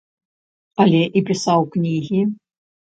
Але 0.87 1.03
і 1.21 1.25
пісаў 1.29 1.59
кнігі. 1.77 2.21